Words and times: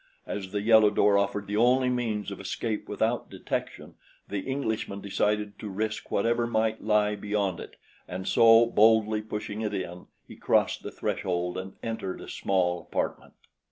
As 0.25 0.51
the 0.51 0.63
yellow 0.63 0.89
door 0.89 1.15
offered 1.15 1.45
the 1.45 1.57
only 1.57 1.87
means 1.87 2.31
of 2.31 2.39
escape 2.39 2.89
without 2.89 3.29
detection, 3.29 3.93
the 4.27 4.39
Englishman 4.39 4.99
decided 4.99 5.59
to 5.59 5.69
risk 5.69 6.09
whatever 6.09 6.47
might 6.47 6.83
lie 6.83 7.15
beyond 7.15 7.59
it, 7.59 7.75
and 8.07 8.27
so, 8.27 8.65
boldly 8.65 9.21
pushing 9.21 9.61
it 9.61 9.75
in, 9.75 10.07
he 10.27 10.35
crossed 10.35 10.81
the 10.81 10.89
threshold 10.89 11.55
and 11.55 11.73
entered 11.83 12.19
a 12.19 12.27
small 12.27 12.81
apartment. 12.81 13.33